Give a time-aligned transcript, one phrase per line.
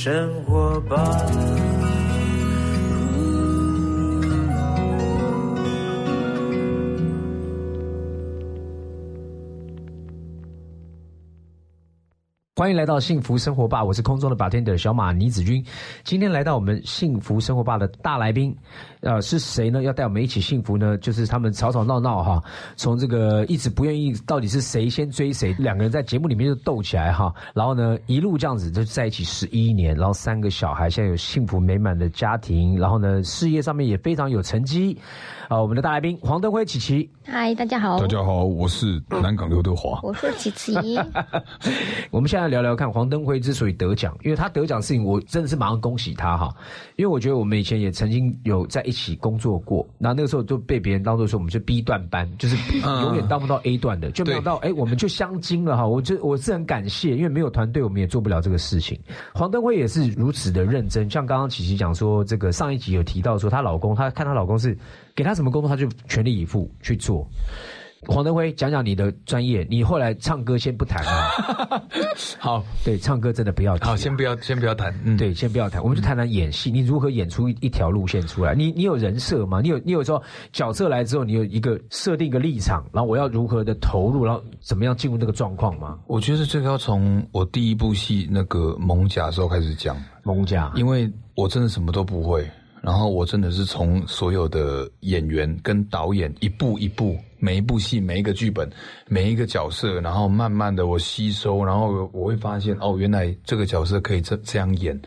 [0.00, 1.77] 生活吧。
[12.58, 15.64] 欢迎来到幸福生活吧，我是空中的 bartender 小马倪子君。
[16.02, 18.52] 今天来到我们幸福生活吧的大来宾，
[19.00, 19.84] 呃，是谁呢？
[19.84, 20.98] 要带我们一起幸福呢？
[20.98, 22.42] 就是他们吵吵闹闹哈，
[22.74, 27.32] 从这个一直不愿意，到底是谁先追谁，两个人在节目里面就斗起来哈。
[27.54, 34.98] 然后呢，一路这样子就在一起十一年，然后三个小孩，现在有幸福美满的家庭，然后呢，事业上面也非常有成绩。
[35.48, 40.98] 啊，我们的大来宾黄登辉琪琪，嗨，大家好，大家好，我是南港刘德华，我是琪琪。
[42.10, 46.48] 我们现在聊聊看，黄登辉之所以得奖，因为他得奖事情，我真的是马上恭喜他哈。
[46.96, 55.86] 因为我觉得我们以前也曾经有在一起工作过，那那个时候就被别人当做说我们是 B 段班，就是永远当不到 A 段的，就没有到哎，我们就相金了哈。
[55.86, 58.98] 我就我是很感谢，因为没有团队，我们也做不了这个事情。
[59.34, 64.76] 黄登辉也是如此的认真，像刚刚琪琪讲说，这个上一集有提到说，她老公，她看她老公是。
[65.18, 67.28] 给他什么工作，他就全力以赴去做。
[68.06, 69.66] 黄德辉，讲讲你的专业。
[69.68, 71.82] 你后来唱歌先不谈啊。
[72.38, 73.76] 好，对，唱歌真的不要。
[73.78, 74.94] 好，先不要，先不要谈。
[75.04, 75.82] 嗯，对，先不要谈。
[75.82, 78.54] 我们就谈谈演戏，你如何演出一一条路线出来？
[78.54, 79.60] 你你有人设吗？
[79.60, 85.98] 你有你有说角色来之后，你有一个设定一个立场，然后我要如何的投入，然后怎么样进入那个状况吗？
[86.06, 89.96] 我觉得这个要从我第一部戏那个蒙甲时候开始讲。
[90.22, 92.48] 蒙甲，因为我真的什么都不会。
[92.80, 98.70] 然后我真的是从所有的演员跟导演一步一步，每一部戏、每一个剧本、
[99.06, 105.00] 每一个角色，然后慢慢的我吸收，然后我会发现哦，原来这个角色可以这这样演，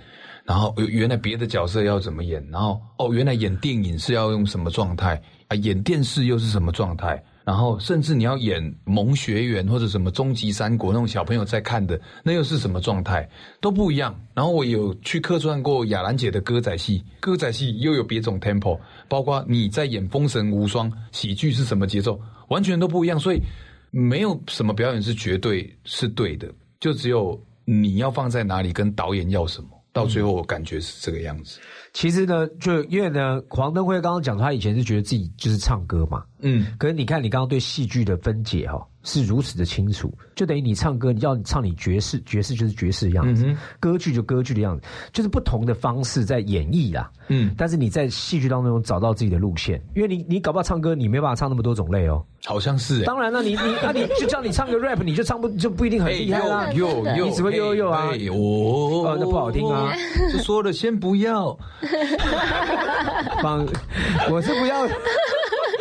[0.43, 7.23] 然后原来别的角色要怎么演，然后哦，原来演电影是要用什么状态啊，演电视又是什么状态。
[7.43, 13.27] 然后，甚至你要演萌学园或者什么终极三国那种小朋友在看的，那又是什么状态
[13.59, 14.15] 都不一样。
[14.33, 22.19] 然后我有去客串过雅兰姐的歌仔戏，歌仔戏又有别种 tempo，包括你在演《封神无双》喜剧是什么节奏，
[22.49, 23.19] 完全都不一样。
[23.19, 23.41] 所以
[23.89, 26.47] 没有什么表演是绝对是对的，
[26.79, 31.59] 就只有你要放在哪里，跟导演要什么，到最后我感觉是这个样子。
[31.93, 38.87] 其实呢，就因为呢，黄登辉刚刚讲，他以前是觉得自己就是唱歌嘛，嗯，可是你看你刚刚对戏剧的分解哈。
[39.03, 43.45] 是如此的清楚，就等于你唱歌，你要唱你爵士，爵士就是爵士的样子，
[43.79, 47.09] 歌剧就歌剧的样子，就是不同的方式在演绎啦。
[47.27, 52.23] 嗯，但是你在戏剧当中找到自己的路线，因为你你搞不好唱歌，你没办法唱那么多种类哦。
[52.43, 56.71] 好像是，当然了，你你那你就叫你唱个 rap，你就唱不就不一定很厉害啦。
[56.73, 59.93] 又又你只会又又啊，哦，那不好听啊。
[60.33, 61.57] 就说了先不要，
[63.41, 63.65] 放，
[64.29, 64.87] 我是不要。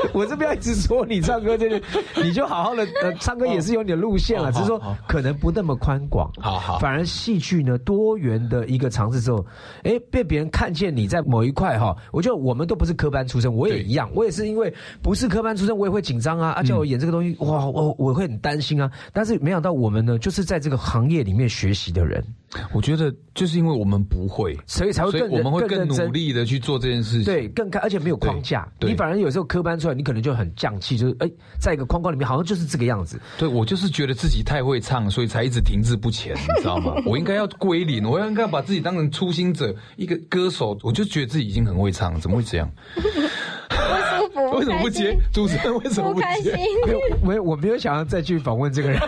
[0.14, 1.80] 我是不要一直说你唱歌这个，
[2.22, 6.30] 你就好好的呃唱歌也是有你的路线了，只是说可能不那么宽广。
[6.40, 9.44] 好好，反而戏剧呢多元的一个尝试之后，
[9.84, 14.72] 哎被别人看见你在某一块哈，我觉得我们都不是科班出身，我也一样，我也是因为
[15.02, 22.24] 不是科班出身，我也会紧张啊，啊叫我演这个东西，哇我我会很担心啊，但是没想到我们呢就是在这个行业里面学习的人。
[22.72, 27.24] 我觉得就是因为我们不会，所以才会更我们会更努力的去做这件事情。
[27.24, 28.66] 对，更看，而且没有框架。
[28.80, 31.30] 你反而有时候科班出来，你可能就很降气，就是哎，
[31.60, 33.20] 在一个框框里面，好像就是这个样子。
[33.38, 36.94] 对，我就是觉得自己太会唱，所以才一直停滞不前，你知道吗？
[37.06, 42.68] 我应该要归零，我应该把自己当成初心者，一个歌手，我就觉得自己已经很会唱，怎么会这样？
[42.96, 45.16] 不舒服， 为什么不接？
[45.32, 46.56] 主持人为什么不接？
[47.22, 49.00] 没有，我没有想要再去访问这个人。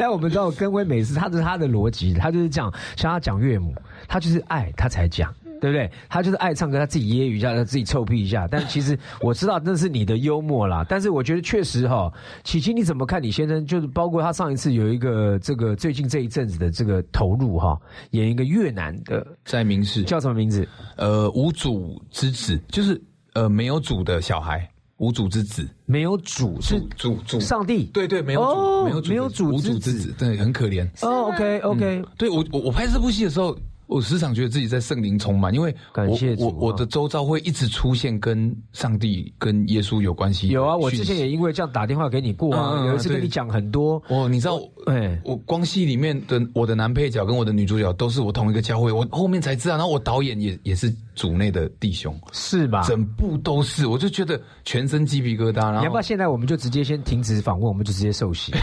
[0.00, 2.72] 但我们知道，根威美斯，他是他的逻辑，他就是这样。
[2.96, 3.74] 像他讲岳母，
[4.08, 5.30] 他就是爱他才讲，
[5.60, 5.90] 对不对？
[6.08, 8.48] 他就是爱唱歌，他自己揶揄一下，他自己臭屁一下。
[8.50, 10.82] 但其实 我知道那是你的幽默啦。
[10.88, 12.10] 但是我觉得确实哈，
[12.44, 13.22] 琪琪你怎么看？
[13.22, 17.78] 你先生就是包括他上一次有一个这个最近这一阵子的这个投入哈，
[18.12, 20.66] 演一个越南的在明世叫什么名字？
[20.96, 22.98] 呃，无主之子，就是
[23.34, 24.66] 呃没有主的小孩。
[25.00, 30.86] 无主之子，没有主是主主上帝，对对，没有主，没有没有主无主之子，对，很可怜。
[31.00, 33.56] 哦，OK OK，对我我我拍这部戏的时候。
[33.90, 40.46] 我时常觉得自己在圣灵充满，因为感谢我我的周遭会一直出现跟上帝、跟耶稣有关系。
[40.48, 44.00] 有啊，我之前也因为这样打电话给你过啊，有一次跟你讲很多。
[44.06, 49.76] 哦，你知道，哎，我光戏里面的我的男配角跟我的女主角都是我同一个教会，我后面才知道。
[49.76, 52.82] 然后我导演也也是组内的弟兄，是吧？
[52.86, 55.72] 整部都是，我就觉得全身鸡皮疙瘩。
[55.72, 58.52] 然后要不要现在我们就直接先停止访问，我们就直接受洗。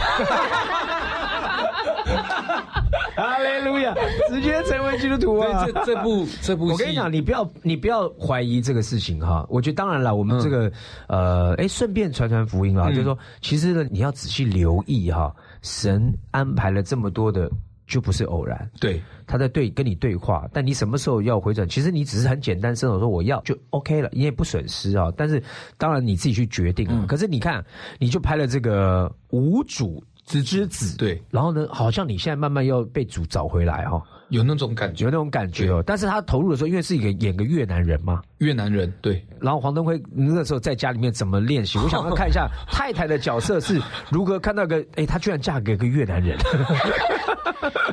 [3.60, 3.94] 路亚，
[4.28, 5.66] 直接成为基督徒啊！
[5.66, 9.46] 这这部 这部戏，我跟你讲，你不要你不要怀疑这个事情哈。
[9.48, 10.70] 我觉得当然了，我们这个、
[11.08, 17.50] 呃，哎，顺便传传福音啦，就是说，其实呢，你要仔细留意哈，神安排了这么多的，
[17.86, 18.70] 就不是偶然。
[18.80, 21.68] 对他在对跟你对话，但你什么时候要回转？
[21.68, 25.12] 其实你只是很简单伸手说我要就 OK 了，你也不损失啊。
[25.16, 25.42] 但是
[25.76, 27.04] 当然你自己去决定啊。
[27.06, 27.64] 可是你看，
[27.98, 35.82] 你就拍了这个无主之之子，对，然后呢，好像你现在慢慢要被主找回来哈、有那种感觉，有那种感觉哦。
[35.86, 39.24] 但是他投入的时候，因为是一个演个越南人嘛，越南人对。
[39.40, 41.78] 然后黄登辉那时候在家里面怎么练习？
[41.82, 43.80] 我想要看一下太太的角色是
[44.10, 46.36] 如何看到个，哎，她居然嫁给一个越南人。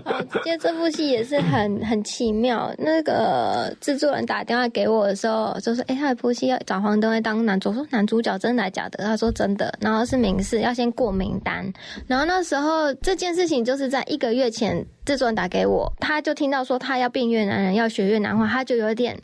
[0.06, 2.74] 哦，其实这部戏也是很很奇妙。
[2.78, 11.72] 那个制作人打电话给我的时候，就说：“哎、他的部戏要找黄登辉当男主。”我说：“男主角真的还假的？”他说：“真的。”然后是明示要先过名单。
[12.08, 19.18] 然后那时候这件事情就是在一个月前，制作人打给我，他就听到说他要变越南人，要学越南话，他就有点。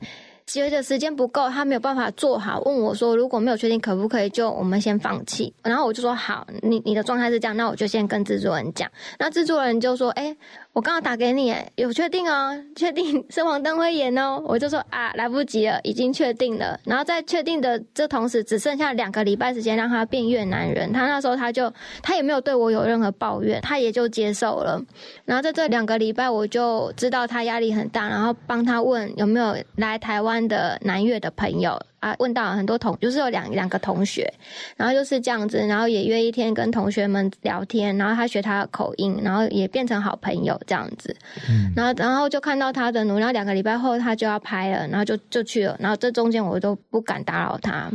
[0.48, 5.54] 觉得时间不够，他没有办法做好，问我说如果没有确定可不可以，就我们先放弃。
[5.64, 8.90] 然后我就说好，你你的状态是这样，那我就先跟制作人讲。
[9.18, 10.36] 那制作人就说，哎、
[10.74, 14.42] 我刚刚打给你，有确定哦，确定 是黄登辉演哦。
[14.46, 16.80] 我就说啊，来不及了，已经确定了。
[16.86, 20.94] 然后在确定的这同时，只剩下两个礼拜时间让他变越南人。
[20.94, 21.72] 他那时候他就
[22.02, 24.82] 他也没有对我有任何抱怨，他也就接受了。
[25.26, 34.30] 然后在这两个礼拜，我就知道他压力很大，然后帮他问有没有来台湾的南越的朋友啊，问到很多同，就是有两两个同学，
[34.76, 41.16] 然后就是这样子，然后也约一天跟同学们聊天，然后他学他的口音，然后也变成好朋友这样子，
[41.48, 47.90] 嗯然后然后就看到他的努力，然后两个礼拜后他就要拍了，然后就就去了，然后这中间我都不敢打扰他。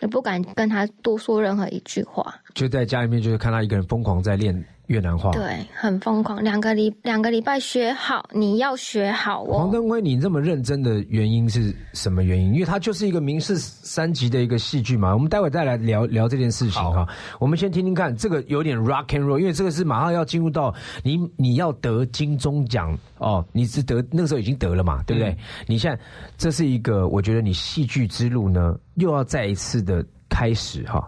[0.00, 4.54] 也不敢跟他多说任何一句话，就在家里面，就是看他一个人疯狂在练
[4.88, 5.30] 越南话。
[5.30, 6.42] 对，很疯狂。
[6.42, 9.58] 两个礼两个礼拜学好，你要学好哦。
[9.58, 12.52] 黄登辉，你这么认真的原因是什么原因？
[12.54, 15.14] 因为它就是一个民事三级的一个戏剧嘛。
[15.14, 17.06] 我们待会再来聊聊这件事情哈。
[17.38, 25.36] 我们先听听看，这个有点 rock and roll，因为这个是马上要进入到你你要得金钟奖哦，你是得那个时候已经得了嘛，对不对？
[25.66, 26.02] 你现在
[26.36, 31.06] 这是一个，我觉得你戏剧之路呢又要再一次的开始哈。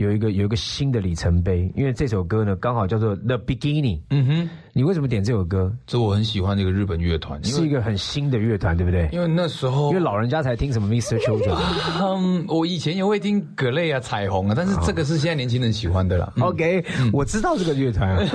[0.00, 3.98] 有一个有一个新的里程碑，因为这首歌呢刚好叫做《The Beginning》。
[4.08, 5.70] 嗯哼，你为什么点这首歌？
[5.86, 9.10] 这我很喜欢这个日本乐团，是一个很新的乐团，对不对？
[9.12, 11.18] 因为那时候因为老人家才听什么 Mr.
[11.18, 11.54] Children。
[12.00, 16.32] 嗯，我以前也会听葛类啊、彩虹啊，但是这个是现在年轻人喜欢的啦。
[16.36, 16.82] 嗯 OK，、
[17.12, 18.24] 我知道这个乐团啊。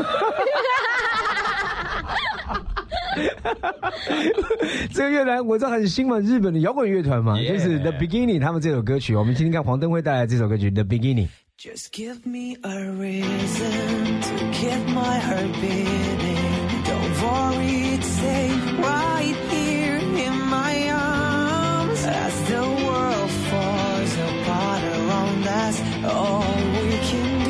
[4.94, 11.27] 这个乐团我知道很新嘛，日本的摇滚乐团嘛就是 The Beginning 他们这首歌曲，我们听听看黄登辉带来这首歌曲 The Beginning。
[11.57, 16.84] Just give me a reason to keep my heart beating.
[16.84, 22.04] Don't worry, it's safe right here in my arms.
[22.04, 27.44] As the world falls apart around us, all we can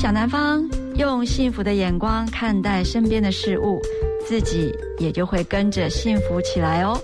[0.00, 0.66] 小南方，
[0.96, 3.78] 用幸福的眼光看待身边的事物，
[4.26, 6.98] 自己也就会跟着幸福起来哦。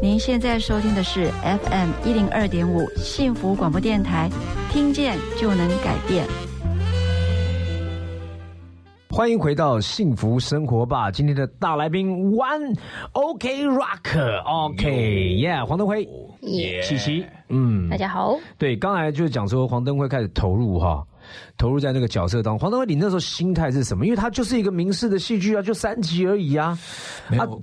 [0.00, 4.30] 您现在收听的是 FM 一零二点五幸福广播电台，
[4.70, 6.24] 听见就能改变。
[9.10, 11.10] 欢迎回到幸福生活吧！
[11.10, 12.78] 今天的大来宾 One
[13.14, 14.88] OK Rock OK
[15.42, 16.08] Yeah 黄登辉
[16.42, 21.04] 耶琪琪，嗯大，家好，对，刚才就是讲说黄登辉开始投入哈，
[21.56, 22.58] 投入在那个角色当中。
[22.58, 24.04] 黄登辉，你那时候心态是什么？
[24.04, 26.78] 因为他就是一个民视的戏剧啊，就三集而已啊。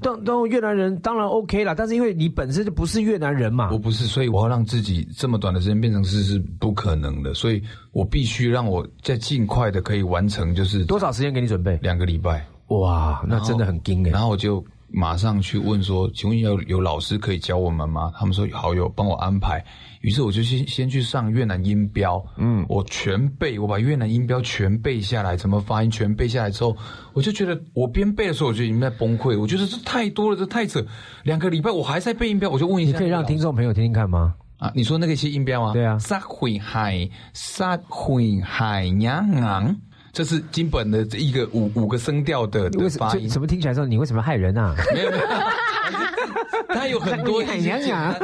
[0.01, 11.77] 当当越南人当然 OK 啦，但是因为你本身就不是越南人嘛我，不是，所以我要让自己这么短的时间变成是是不可能的，所以我必须让我在尽快的可以完成，就是多少时间给你准备？
[11.81, 18.11] 两个礼拜，哇，那真的很惊哎、然后我就马上去问说，请问有有老师可以教我们吗？
[18.17, 19.63] 他们说好有，帮我安排。
[20.01, 26.77] 于是我就先先去上越南音标，嗯，我全背，我把越南音标全背下来，怎么发音全背下来之后，
[27.13, 30.85] 我就觉得我边背的时候我就已经在崩溃，我觉得这太多了，这太扯，
[31.23, 34.35] 两个礼拜我还在背音标，我就问一下，你可以让听众朋友听听看吗？
[34.57, 35.73] 啊，你说那个些音标吗？
[35.73, 39.75] 对啊撒会海，撒会海洋昂，
[40.15, 43.27] 这是金本的一个五五个声调的的为什发音。
[43.27, 44.74] 这怎么听起来说你为什么害人啊？
[44.93, 45.24] 没有没有，
[46.69, 48.15] 它有很多海洋啊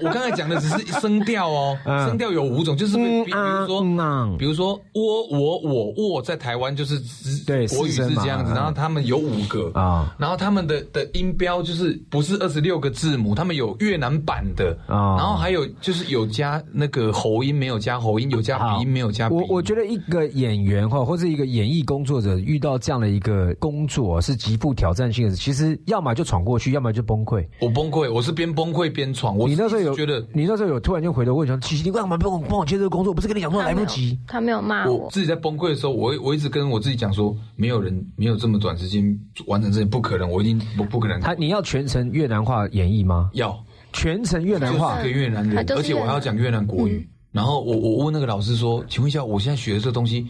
[0.00, 2.06] 我我刚才讲的只是声调哦，嗯。
[2.06, 8.54] 声调有五种，就是比比比如说比如说我我我我在台湾就是只对国语是这样子，嗯。
[8.54, 10.14] 然后他们有五个啊。
[10.18, 15.16] 然后他们的的音标就是不是二十六个字母，他们有越南版的啊。
[15.16, 19.40] 然后还有就是有加那个喉音，没有加喉音，有加鼻音，没有加鼻音。
[19.48, 27.46] 我我觉得一个演员哈，或者一个演艺工作者遇到这样的一个工作是极富挑战性的，其实要么就闯过去，要么就崩溃。
[27.60, 29.36] 我崩溃，我是边崩溃边闯。
[29.38, 33.12] 我你那时候有觉得你那时候有突然就回头问说：“琪琪，你为什么帮我帮我接这个工作？
[33.12, 43.30] 我不是跟你讲说来不及他没有骂我，我自己在崩溃的时候，我我一直跟我自己讲说，没有人没有这么短时间完成这些，不可能，我一定不不可能。？”他你要全程越南话演绎吗？
[43.34, 43.56] 要
[43.92, 47.08] 全程越南话就是个越南人，而且我还要讲越南国语。
[47.30, 50.26] 然后我我问那个老师说，请问一下，我现在学的这东西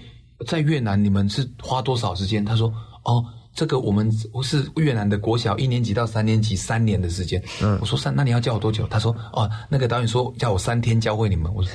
[0.46, 2.44] 在越南你们是花多少时间？
[2.44, 2.72] 他说
[3.04, 3.24] 哦。
[3.54, 4.10] 这个我们
[4.42, 7.42] 是越南的国小一年级到三年级三年的时间。
[7.62, 8.86] 嗯，我说三，那你要教我多久？
[8.88, 11.52] 他说哦，那个导演说叫我三天教会你们。
[11.54, 11.70] 我说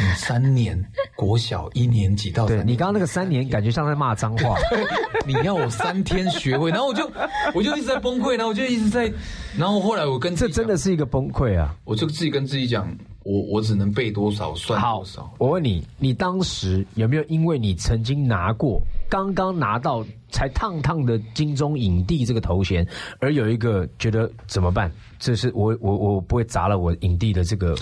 [0.00, 0.80] 你三年
[1.16, 4.56] 国小一年级到三年级对你刚刚那个三年，感觉像在骂脏话。
[5.26, 7.10] 你要我三天学会，然后我就
[7.52, 9.12] 我就一直在崩溃，然后我就一直在，
[9.58, 11.74] 然后后来我跟自这，真的是一个崩溃啊！
[11.84, 22.86] 我就自己跟自己讲，我我只能背多少算多少。，我问你，你当时有没有因为你曾经拿过刚刚拿到才烫烫的金钟影帝这个头衔，
[23.20, 24.90] 而有一个觉得怎么办？
[25.18, 27.74] 这是我我我不会砸了我影帝的这个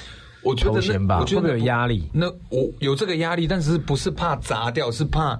[0.42, 1.20] 我觉得那头衔吧？
[1.20, 2.08] 我觉得有压力？
[2.12, 5.38] 那我有这个压力，但是不是怕砸掉，是怕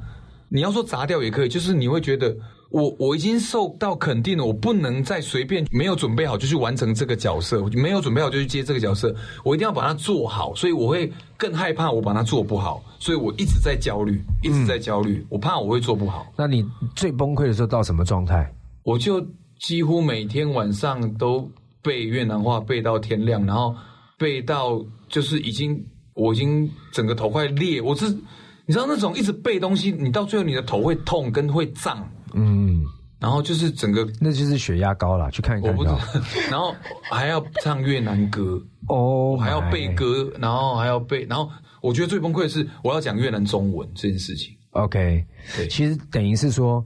[0.49, 2.35] 你要说砸掉也可以，就是你会觉得
[2.75, 9.15] 我我已经受到肯定了，我不能再随便没有准备好就去完成这个角色，没有准备好就去接这个角色，
[9.45, 18.53] 我一定要把它做好，所以我会更害怕我把它做不好，所以我一直在焦虑，一直在焦虑，我怕我会做不好，那你最崩溃的时候到什么状态？
[18.83, 19.25] 我就
[19.61, 21.49] 几乎每天晚上都
[21.81, 23.73] 背越南话背到天亮，然后
[24.19, 25.81] 背到就是已经
[26.15, 28.09] 我已经整个头快裂，我是
[28.67, 32.85] 你知道那种一直背东西，你到最后你的头会痛跟会胀，嗯，
[33.19, 35.97] 然后就是整个那就是血压高了，去看一我不知道。
[35.97, 39.89] 看 然后还要唱越南歌，哦，还要背。
[39.95, 41.49] 歌，然后还要背，然后
[41.81, 44.55] 我觉得最崩溃的是我要讲越南中文这件事情。
[44.73, 45.25] OK，
[45.57, 45.69] 对。
[45.69, 46.85] 其实等于是说，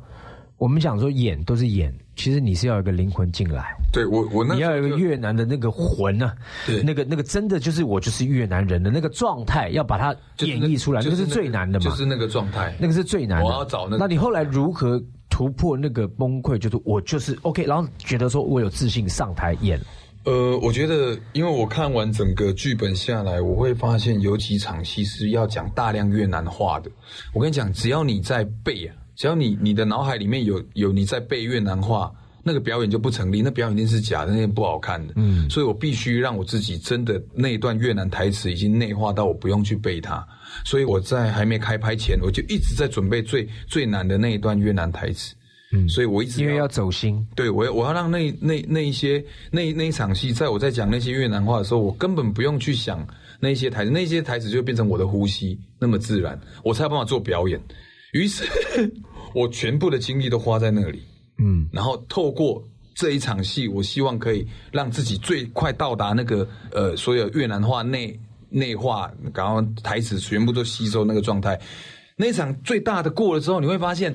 [0.58, 3.74] 我们想说演都是演，其实你是要有一个灵魂进来。
[3.90, 6.36] 对我我那你要有一个越南的那个魂啊，
[6.66, 6.82] 对。
[6.82, 10.14] 那个那个真的就是我就是越南人的那个状态，要把它
[10.44, 13.46] 演绎出来，那个是最难的嘛，就是那个状态，那个是最难的。
[13.46, 15.02] 我要找那个那你后来如何
[15.38, 16.58] 突破那个崩溃？
[16.58, 19.78] 就是我就是 OK，然后觉得说我有自信上台演，
[20.24, 26.90] 呃，我觉得，因为我看完整个剧本下来，我会发现有几场戏是要讲大量越南话的。
[27.32, 35.12] 我跟你讲，只要你在背啊，只要你你的脑海里面有有你在背越南话，那个表演就不成立，那表演一定是假的，那个不好看的。
[35.14, 40.26] 嗯，所以我必须让我自己真的那一段越南台词已经内化到我不用去背它。
[40.64, 45.34] 所以我在还没开拍前，我就一直在准备最最难的那一段越南台词。
[45.70, 47.26] 嗯，所以我一直因为要走心。
[47.34, 53.06] 对我要我要让那那那一些那那一场戏，在我在讲那些越南话的时候，我根本不用去想
[53.38, 57.60] 那些台词，那些台词就变成我的呼吸，那么自然，我才有办法做表演。
[58.12, 58.44] 于是，
[59.34, 61.02] 我全部的精力都花在那里，
[61.36, 68.18] 嗯，然后透过这一场戏，我希望可以让自己最快到达那个呃所有越南话内
[68.50, 71.58] 内化，然后台词全部都吸收那个状态。
[72.16, 74.14] 那一场最大的过了之后，你会发现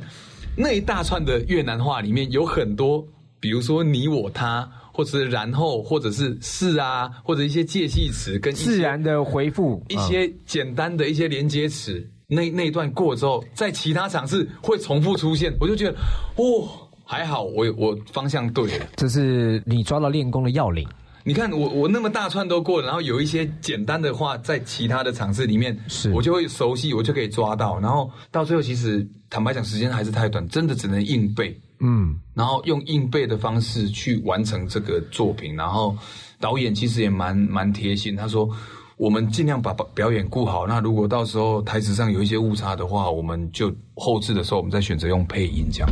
[0.57, 3.05] 那一大串的越南话里面有很多，
[3.39, 15.95] 比如说你我他，或者是然后，或者是是啊，或者一些介系词跟自然的回复一些简单的一些连接词，那那一段过之后，在其他场次会重复出现，我就觉得，
[16.35, 16.67] 哦，
[17.05, 18.85] 还好我我方向对了。
[18.95, 20.87] 这是你抓到练功的要领。
[21.25, 35.55] 你看我我那么大串都过了，然后有一些简单的话在其他的场次里面，是我就会熟悉，我就可以抓到，然后到最后其实坦白讲，时间还是太短，真的只能硬背，嗯，然后用硬背的方式去完成这个作品。
[35.55, 35.95] 然后
[36.41, 38.49] 导演其实也蛮蛮贴心，他说
[38.97, 45.89] 我们尽量把表演顾好，那如果到时候台词上有一些误差的话，我们就后置的时候我们再选择用配音这样。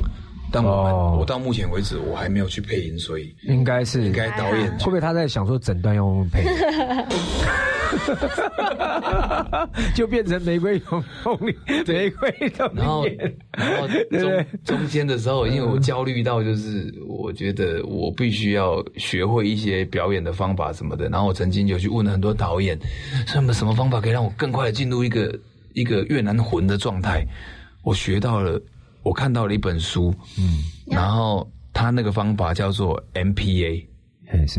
[0.51, 1.17] 但我们、哦。
[1.19, 4.03] 我到目前为止我还没有去配音，所以应该是。
[4.03, 6.43] 应该导演会不会他在想说整段用配，
[9.95, 11.55] 就变成玫瑰红红里
[11.87, 21.07] 玫瑰的然后脸，然后中中间的时候，因为我焦虑到，就是我觉得我必须要学会一些表演的方法什么的。
[21.09, 22.77] 然后我曾经有去问了很多导演，
[23.27, 25.37] 什么什么方法可以让我更快的进入一个
[25.73, 27.23] 一个越南魂的状态。
[27.83, 28.59] 我学到了，
[29.03, 33.85] 我看到了一本书，嗯，然后他那个方法叫做 MPA。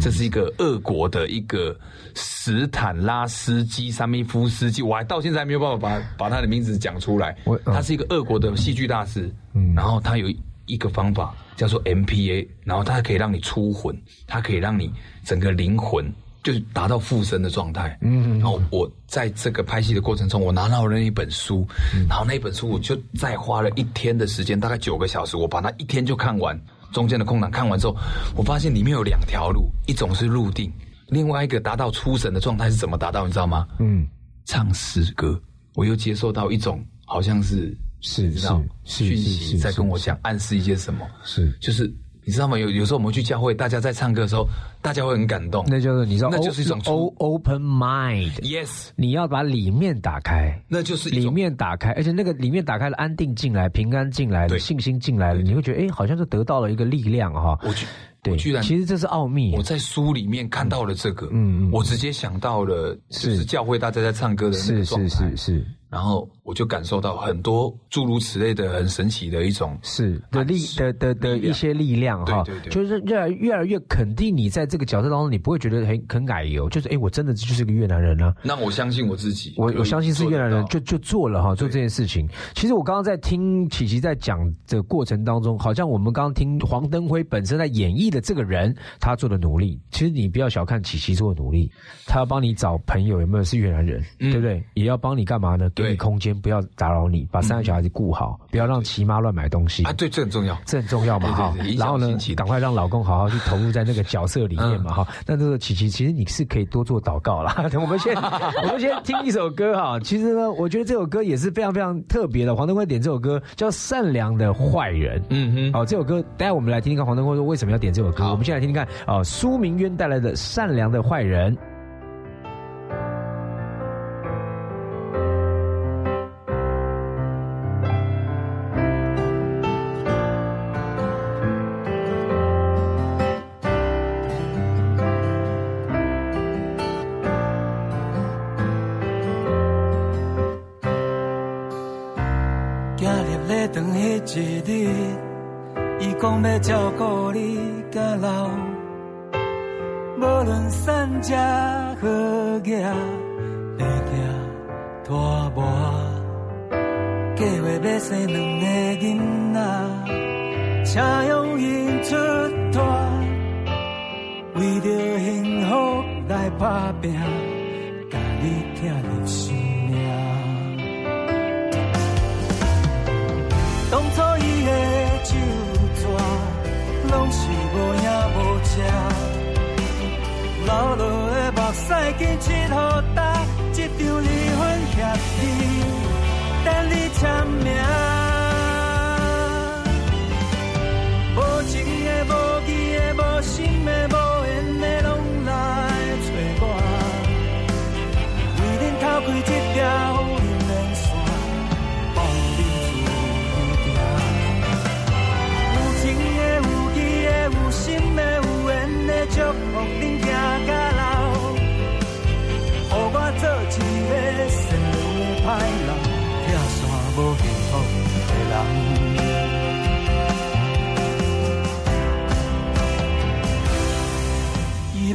[0.02, 1.74] 这是一个俄国的一个
[2.14, 7.34] 斯坦拉斯基沙米夫斯基，我还到现在还没有办法把把他的名字讲出来。
[7.64, 10.30] 他是一个俄国的戏剧大师，嗯，然后他有
[10.66, 14.92] 一个方法叫做 MPA，然后它可以让你出魂，它可以让你
[15.24, 16.04] 整个灵魂
[16.42, 17.96] 就是达到附身的状态。
[18.00, 21.66] 嗯，然后我在这个拍戏的过程中，我拿到了那一本书，
[22.08, 26.58] 然后那本书我就再花了一天的时间，大概九个小时，我把它一天就看完。
[26.92, 27.96] 中间的空档看完之后，
[28.36, 30.70] 我发现里面有两条路，一种是入定，
[31.08, 33.24] 另外一个达到出神的状态是怎么达到？
[33.24, 33.66] 你知道吗？
[33.78, 34.06] 嗯，
[34.44, 35.40] 唱诗歌，
[35.74, 38.46] 我又接受到一种好像是是是
[38.84, 41.06] 是是息在跟我是讲，暗示一些什么。
[41.24, 41.90] 是就是
[42.26, 42.58] 你知道吗？
[42.58, 44.46] 有有时候我们去教会，大家在唱歌的时候，
[44.82, 45.64] 大家会很感动。
[45.66, 50.60] 那就是你知道，那就是一种 o open mind，yes，你要把里面打开。
[50.68, 57.58] 那就是里面打开，而且那个里面打开了，安定进来，平安进来了，信心进来了，你会觉得，哎，好像是得到了一个力量哈。
[57.62, 57.86] 我居
[58.22, 59.54] 对，我居然其实这是奥秘。
[59.56, 59.62] 我。
[59.62, 63.36] 在书里面看到了这个，嗯嗯我直接想到了是。
[63.36, 65.08] 是教会大家在唱歌的那个是状态。
[65.08, 65.66] 是是，是。
[65.90, 72.42] 然后我就感受到很多诸如此类的很神奇的一种是的力的的的一些力量哈。
[72.44, 72.72] 对对，对。
[72.72, 78.34] 就是越来越来越肯定你在这个角色当中，你不会觉得很很矮油，就是哎，我真的就是个越南人啊。
[78.42, 79.52] 那我相信我自己。
[79.58, 82.26] 我我相信是越南人，就就做了哈，做这件事情。
[82.54, 89.78] 其实我刚刚在听琪琪在讲的过程当中，好像我们刚刚听黄登辉本身在演绎的这个人，他做的努力。
[89.90, 91.70] 其实你不要小看琪琪做的努力，
[92.06, 94.64] 他要帮你找朋友，有没有是越南人，对不对？
[94.72, 95.68] 也要帮你干嘛呢？
[95.74, 100.58] 给你空间，不要打扰你，把三个小孩子顾好，不要让齐妈乱买东西啊，对，这很重要。
[100.64, 105.08] 这很重要嘛哈然后呢赶快让老公好好去投入在那个角色里面嘛哈。
[105.26, 107.54] 那这个琪琪，其实你是可以多做祷告啦。
[107.80, 108.14] 我们先，
[108.62, 109.98] 我们先听一首歌哈。
[110.00, 112.54] 其实呢，我觉得这首歌也是非常非常特别的。
[112.54, 115.20] 黄登辉点这首歌叫《善良的坏人》。
[115.30, 118.24] 嗯哼，好，这首歌，待会我们来听听看黄登辉说为什么要点这首歌。
[118.30, 121.54] 我们先来听听看啊，苏明渊带来的《善良的坏人》。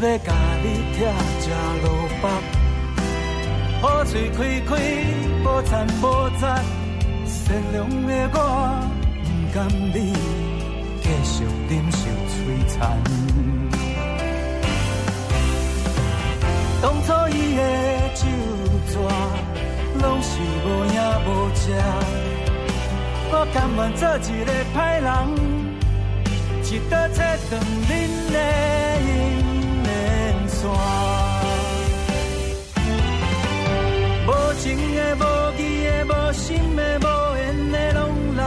[0.08, 0.32] 要甲
[0.64, 1.00] 你拆
[1.42, 1.50] 食
[1.84, 1.86] 落
[2.22, 2.24] 腹，
[3.82, 4.72] 好嘴开开，
[5.44, 6.04] 无赞无
[6.40, 6.64] 赞，
[7.26, 7.36] 善
[7.74, 8.36] 良的我
[9.22, 9.98] 不甘你
[11.02, 12.00] 继续忍受
[12.32, 12.36] 摧
[12.70, 12.76] 残。
[16.82, 17.62] 当初伊的
[18.16, 18.22] 酒
[18.88, 18.94] 纸，
[20.02, 21.66] 拢是无影无食，
[23.30, 25.06] 我甘愿做一个歹人。
[26.70, 27.18] 一刀切
[27.50, 27.52] 断
[27.88, 27.90] 恁
[28.32, 28.36] 的
[29.00, 29.47] 姻缘
[34.28, 35.24] 无情的、无
[35.58, 38.00] 义的、无心的、无缘的，拢
[38.36, 38.42] 来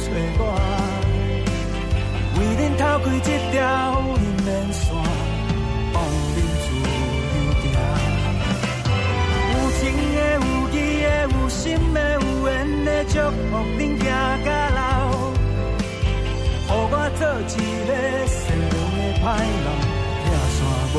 [0.00, 0.06] 找
[0.38, 0.42] 我，
[2.36, 3.56] 为恁偷开这条
[4.16, 4.82] 姻缘线，
[5.92, 5.94] 放
[6.34, 6.64] 恁自
[7.34, 7.64] 由行。
[9.52, 9.82] 有情
[10.14, 11.62] 的、有义的、有心
[11.94, 12.50] 的、有缘
[12.84, 14.04] 的，祝福恁行
[14.44, 14.78] 到老。
[16.66, 17.54] 予我做一
[17.86, 17.90] 个
[18.26, 19.66] 善良的歹人，
[20.24, 20.58] 拆散
[20.92, 20.96] 无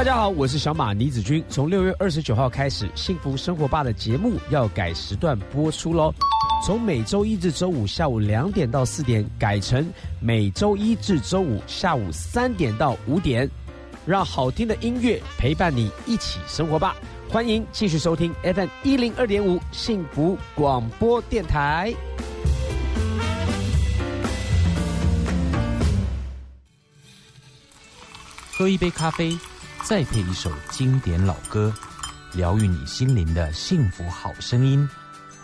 [0.00, 1.44] 大家好，我是小马倪子君。
[1.46, 6.10] 从六月二十九号开始，《幸福生活吧》的节目要改时段播出喽。
[6.64, 9.86] 从每周一至周五下午两点到四点，改成
[10.18, 13.46] 每周一至周五下午三点到五点。
[14.06, 16.96] 让好听的音乐陪伴你一起生活吧。
[17.28, 21.94] 欢迎继续收听 FM 一零二点五幸福广播电台。
[28.50, 29.36] 喝一杯咖啡。
[29.82, 31.72] 再配一首经典老歌，
[32.32, 34.88] 疗愈你心灵的幸福好声音。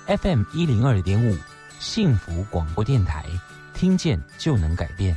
[0.06, 1.36] FM 一零二点五，
[1.80, 3.26] 幸福广播电台，
[3.74, 5.16] 听见就能改变。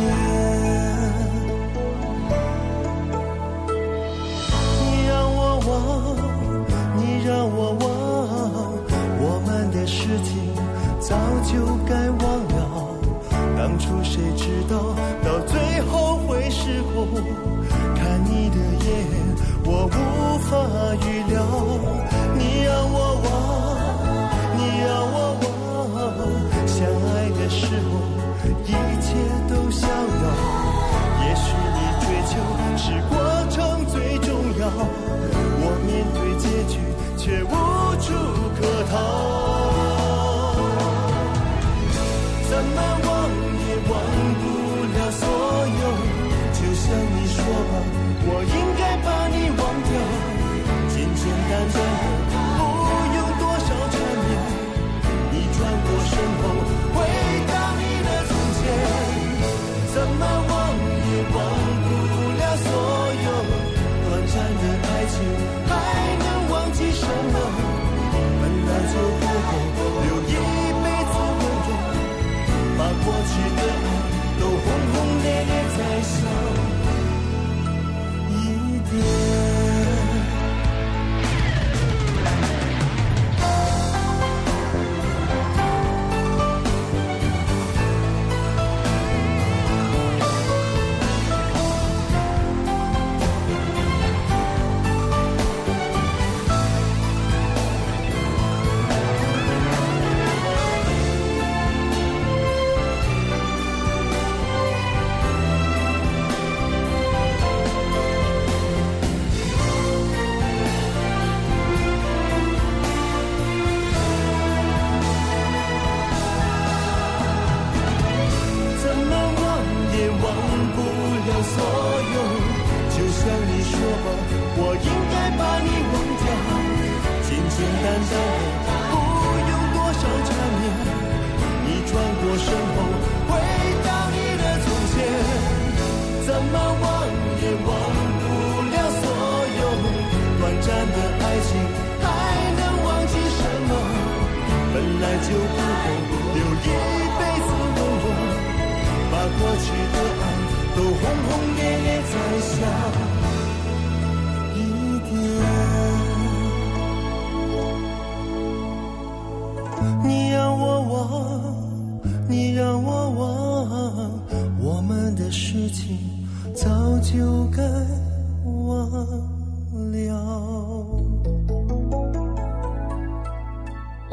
[0.00, 0.27] 一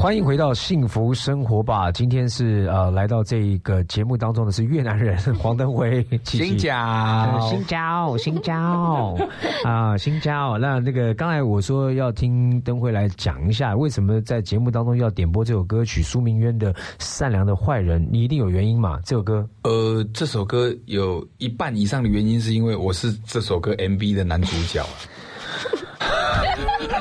[0.06, 1.90] 欢迎回到幸福生活吧！
[1.90, 9.16] 今天是呃，来到这个节目当中的是越南人黄登辉，新呃疆新疆，新疆
[9.66, 10.60] 啊，新疆。
[10.60, 19.00] 那那个刚才我说要听登辉来讲一下，为什么在节目当中要点播这首歌曲苏明渊的《善良的坏人》，你一定有原因嘛？
[19.04, 24.86] 这首歌呃，这首歌有一半以上的原因是因为我是这首歌 MV 的男主角。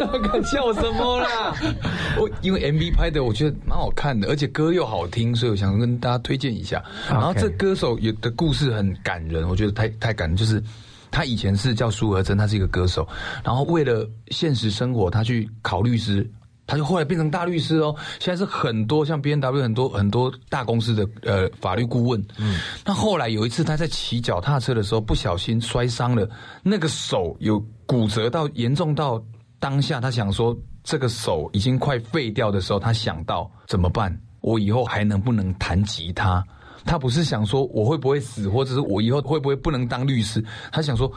[0.31, 1.55] 敢笑什么啦？
[2.19, 6.83] 我因为 MV 拍的我觉得蛮好看的，而且歌又好听，所以我想跟大家推荐一下。
[7.09, 10.63] 然后这歌手有的故事很感人，我觉得太太感人，就是。
[11.11, 13.07] 他以前是叫苏和珍，他是一个歌手，
[13.41, 16.29] 然后为了现实生活，他去考律师，
[16.67, 17.95] 他就后来变成大律师哦。
[18.19, 22.21] 现在是很多像 B N W 很多很多大公司的呃法律顾问。
[22.37, 26.29] 嗯，那后来有一次他在骑脚踏车的时候不小心摔伤了，
[26.61, 29.23] 那个手有骨折到严重到
[29.59, 34.15] 当下，他想说这个手已经快废掉的时候，他想到怎么办？
[34.41, 36.45] 我以后还能不能弹吉他？
[36.85, 40.43] 他不是想说我会不会死，或者是我以后会不会不能当律师？
[40.71, 41.11] 他想说，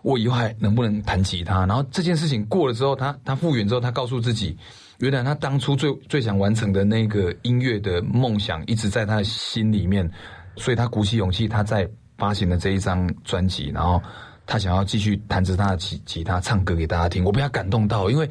[0.00, 1.66] 我以后还能不能弹吉他？
[1.66, 4.56] 然后这件事情过了之后，他他复原之后，他告诉自己，
[4.98, 10.10] 原来他当初最最想完成的那个音乐的梦想一直在他的心里面，
[10.56, 14.00] 所以他鼓起勇气，他在发行了这一张专辑，然后
[14.50, 17.24] 他想要继续弹着他的吉吉他唱歌给大家听。
[17.24, 18.28] 我被他感动到，因为。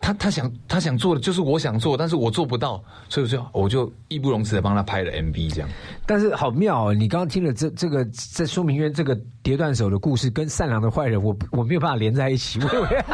[0.00, 5.68] 他他想他想做的就是我想做，但是我做不到，所以我就我就义不容辞的帮他拍了 MV 这样。
[6.06, 6.94] 但是好妙哦！
[6.94, 12.60] 你刚刚听了这这个在说明院这个跌断手的故事，跟善良的坏人，我我没有办法连在一起。
[12.62, 13.04] 我以为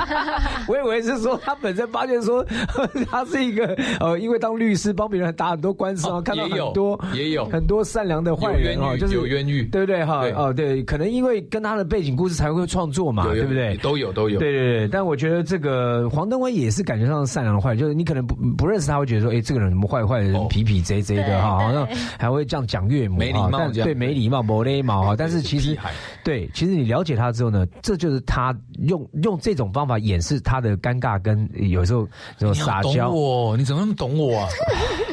[0.68, 2.44] 我以为是说他本身发现说
[3.10, 10.20] 他是一个呃，因为当律师帮别人打很多官司啊，看到也有很多也有很多善良的坏人哦，有冤狱就是有冤狱对不对哈？
[10.22, 13.74] 对哦对，可能因为跟他的背景故事才会创作嘛，对不对？
[13.78, 14.38] 都有都有。
[14.38, 25.14] 对对对，但我觉得这个黄登辉也是感觉上善良的坏人，就是你可能不不认识他，会觉得说，哎，这个人怎么坏坏的人，哦痞痞贼贼的哈，好像对还会这样讲岳母，没礼哈但貌这样对，没礼貌，没礼貌哈。
[25.18, 25.76] 但是其实
[26.24, 33.10] 对，其实你了解他之后呢，这就是他用用这种方法掩饰他的尴尬，跟有时候这种你懂撒娇。
[33.10, 34.48] 我，你怎么那么懂我啊？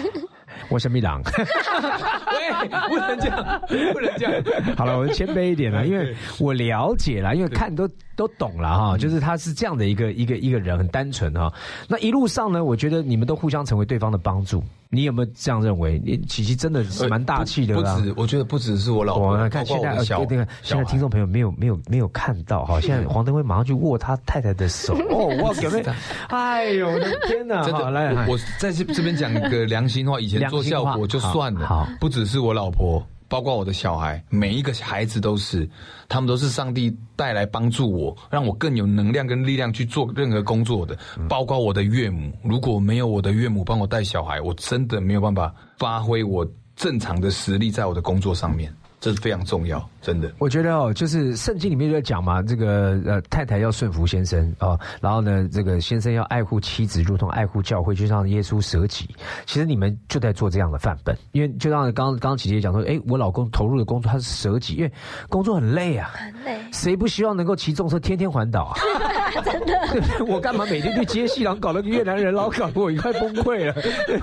[0.69, 1.21] 我是米朗。
[2.61, 3.61] 喂，不能这样，
[3.93, 4.75] 不能这样。
[4.75, 11.51] 好了，我就谦卑一点了， 因为我了解了，因为看都都懂了哈，就是他是这样的一个一个一个人，很单纯哈。
[11.87, 14.63] 那一路上呢，我觉得你们都互相成为对方的帮助。
[14.91, 16.02] 你有没有这样认为？
[16.04, 18.02] 你琪琪真的是蛮大气的啦不。
[18.02, 25.91] 止，我觉得不只是我老婆，我看现在那个现在听众朋友没有没有没有看到哈， 现在黄登辉马上去握他太太的手 哦，哇，有没有？
[26.30, 27.62] 哎呦，我的天哪！
[27.63, 35.69] 真的，好来，我我在这这边讲一个良心话，以前做效果就算了，好好不只是我老婆，包括我的小孩，每一个孩子都是，
[36.09, 41.27] 他们都是上帝带来帮助我，让我更有能量跟力量去做任何工作的，嗯。
[41.27, 50.31] 包括我的岳母，如果没有我的岳母帮我带小孩，我真的没有办法发挥我正常的实力在我的工作上面，这是非常重要，真的。
[50.39, 59.09] 我觉得哦，就是圣经里面就在讲嘛，这个呃太太要顺服先生哦，然后呢，这个先生要爱护妻子，如同爱护教会，就像耶稣舍己。
[59.45, 64.91] 其实你们就在做这样的范本，因为就像刚刚刚琪姐讲说，哎，我老公投入的工作他是舍己，因为
[65.29, 66.60] 工作很累啊，很累。
[66.71, 68.75] 谁不希望能够骑重车天天环岛啊？
[69.45, 69.73] 真的？
[70.27, 73.73] 我干嘛每天去接戏，然后搞得个越南人，老搞得我快崩溃了。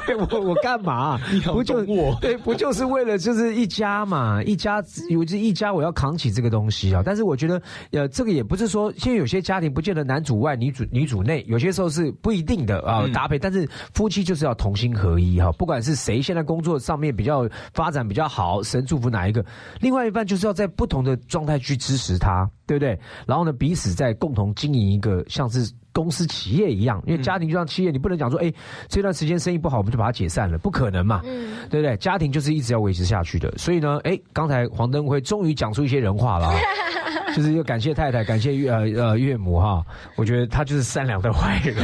[0.07, 1.19] 对 我我干嘛？
[1.47, 4.43] 不就我对，不就是为了就是一家嘛？
[4.43, 4.66] 一家
[5.09, 7.03] 有这一家，我要扛起这个东西啊。
[7.05, 7.63] 但是我觉得，
[7.93, 13.39] 呃，这个也不是说，现在有些家庭不见得男主外女主女主内，有些时候是不一定的啊、搭配。
[13.39, 19.45] 但是夫妻就是要同心合一哈，不管是谁现在工作上面比较发展比较好，神祝福哪一个，
[19.81, 22.99] 另外一半就是要在不同的状态去支持他，对不对？
[23.27, 25.71] 然后呢，彼此在共同经营一个像是。
[25.97, 28.53] 公司企业一样，因为家庭就像企业，你不能讲说，哎，
[28.87, 31.97] 这段时间生意不好，我们就把它解散了，不可能嘛，嗯，对不对？
[31.97, 36.55] 家庭就是一直要维持下去的，所以呢，哎，刚才黄登辉终于讲出一些人话了、啊，
[37.35, 39.83] 就是要感谢太太，感谢岳呃呃岳母哈，
[40.17, 41.75] 我觉得他就是善良的坏人，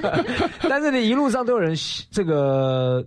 [0.66, 1.76] 但是你，一路上都有人
[2.10, 3.04] 这个。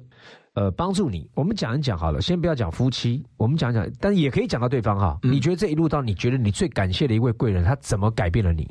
[0.53, 5.17] 呃，帮助你，我们讲一讲好了，先不要讲夫妻，我们讲讲，但是也可以讲到对方哈。
[5.23, 8.69] 你觉得这一路到，你觉得你最感谢的一位贵人，他怎么改变了你？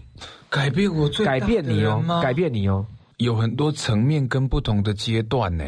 [0.49, 2.87] 改变我最改变你哦，改变你哦。
[3.17, 5.65] 有很多层面跟不同的阶段呢。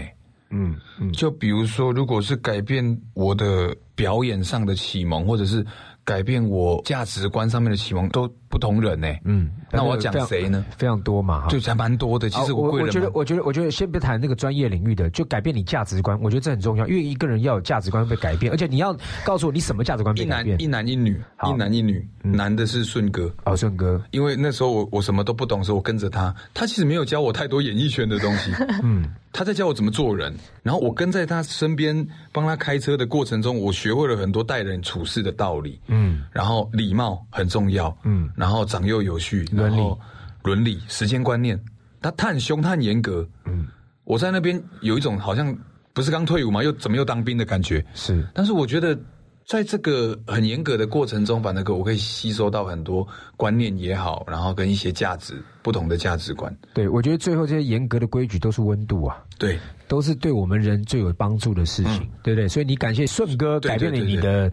[0.50, 5.66] 嗯嗯，就比如说，如果是改变我的表演上的启蒙，或者是
[6.04, 9.09] 改变我价值观上面的启蒙，都不同人呢。
[9.24, 10.64] 嗯，那我要讲谁呢？
[10.78, 11.48] 非常多嘛哈。
[11.48, 12.30] 就还蛮多的。
[12.30, 20.57] 其实我贵人嘛，我觉得我觉得我觉得先别谈那个专业领域的，就改变你价值观，我觉得这很重要，因为一个人要有价值观被改变，而且你要告诉我你什么价值观一被改变。
[20.57, 23.28] 男一男一女，一男一女，男的是顺哥。
[23.44, 28.52] 哦，顺哥，因为那时候我我什么都不懂的时候，我跟着他，他其实没有教我太多演艺圈的东西，
[28.84, 30.32] 嗯，他在教我怎么做人，
[30.62, 39.76] 然后我跟在他身边帮他开车的过程中，我学会了很多待人处事的道理，嗯，然后礼貌很重要，嗯然后长幼有序，伦理。
[39.76, 40.01] 然后
[40.42, 41.59] 伦理、时间观念，
[42.03, 43.66] 他他很凶，他很严格，嗯，
[44.05, 45.57] 我在那边有一种好像
[45.92, 48.26] 不是刚退伍嘛，又怎么又当兵的感觉，是。
[48.34, 48.99] 但是我觉得，
[49.47, 56.55] 在这个很严格的过程中，把那个我可以吸收到很多观念也好，然后跟一些价值不同的价值观。
[56.72, 59.22] 对，我觉得最后这些严格的规矩都是温度啊。
[59.38, 62.49] 对，都是对我们人最有帮助的事情，对不对？
[62.49, 64.51] 所以你感谢顺哥对改变了你的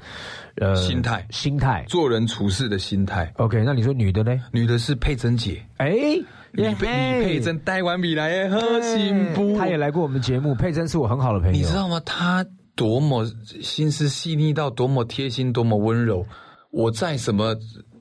[0.55, 1.85] 呃心态心态。
[1.87, 3.31] 做人处事的心态。
[3.37, 4.37] OK，那你说女的呢？
[4.51, 5.89] 女的是佩珍姐，哎，
[6.51, 9.57] 李佩李佩珍带完米来的好幸福。
[9.57, 11.53] 她也来过我们节目，佩珍是我很好的朋友。
[11.53, 12.01] 你知道吗？
[12.05, 12.45] 她
[12.75, 13.25] 多么
[13.61, 16.25] 心思细腻到多么贴心，多么温柔。
[16.71, 17.55] 我在什么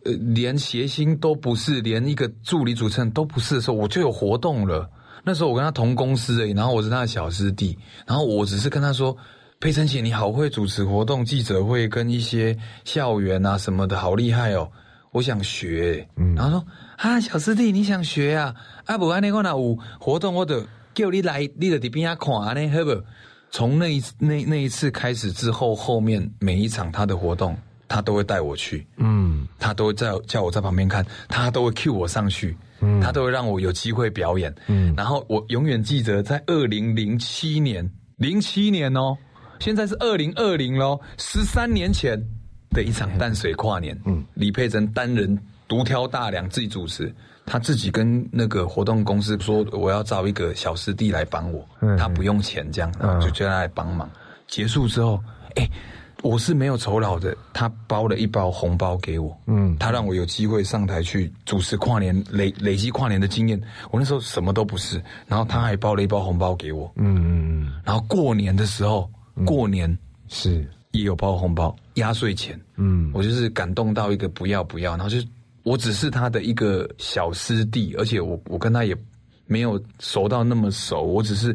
[0.04, 4.88] 呃，连谐星都不是，连一个助理主持人都不是的时候，我就有活动了。
[5.22, 9.14] 那时候我跟他同公司而已，然后我是他的小师弟，然后我只是跟他说
[9.60, 14.70] ：“佩珍姐，你好会主持活动、记者会跟一些校园啊什么的，好厉害哦！
[15.12, 16.08] 我想学。
[16.34, 16.64] 然后说
[16.96, 18.54] ：“啊，小师弟，你想学啊？
[18.86, 20.64] 啊，不然你我那有活动，我得
[20.94, 23.02] 叫你来，你得在边下看呢，好不？”
[23.50, 27.56] 从那一那那一次开始之后，后面每一场他的活动，
[27.88, 39.16] 他都会带我去，嗯，他都会在叫我在旁边看，他都会 cue 我上去，嗯，他都会让我有机会表演，嗯，然后我永远记得在二零零七年，零七年哦，
[39.58, 42.16] 现在是二零二零喽，十三年前
[42.70, 45.36] 的一场淡水跨年，嗯，李佩珍单人
[45.66, 47.12] 独挑大梁自己主持。
[47.52, 51.96] 他自己跟那个活动公司说，我要找一个小师弟来帮我，嗯。
[51.96, 53.20] 他不用钱这样，嗯。
[53.20, 54.08] 就叫他来帮忙。
[54.46, 55.20] 结束之后，
[55.56, 55.68] 哎、
[56.22, 59.76] 我是没有酬劳的，他包了一包红包给我，嗯。
[59.80, 63.60] 他让我有机会上台去主持跨年，累累积跨年的经验。
[63.90, 69.10] 我那时候什么都不是，然后他还包了一包红包给我，嗯然后过年的时候，
[69.44, 69.98] 过年
[70.28, 73.10] 是，也有包红包，压岁钱，嗯。
[73.12, 75.26] 我就是感动到一个不要不要，然后就是
[75.62, 78.96] 我只是他的一个小师弟，而且我我跟他也
[79.46, 81.54] 没有熟到那么熟，我只是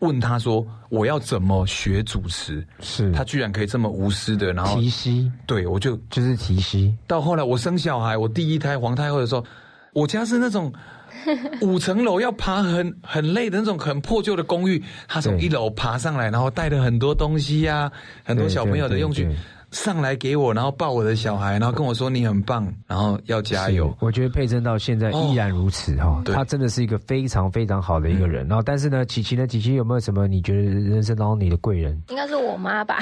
[0.00, 3.10] 问他说我要怎么学主持，是。
[3.12, 5.32] 他居然可以这么无私的，然后提膝。
[5.46, 9.44] 对我就就是提膝，到后来我生小孩，我第一胎皇太后的时候，
[9.92, 10.72] 我家是那种
[11.62, 17.90] 五层楼要爬很很累的那种很破旧的公寓，他从一楼爬上来，然后带了很多东西呀、
[18.24, 19.28] 很多小朋友的用具
[19.72, 23.94] 上来给我，然后抱我的小孩，然后跟我说你很棒，然后要加油。
[24.00, 28.46] 我觉得佩珍到现在依然如此哈、对她真的是一个非常非常好的一个人。
[28.48, 32.00] 然后，但是呢，琪琪呢，琪琪有没有什么你觉得人生当中你的贵人？
[32.08, 32.98] 应该是我妈吧？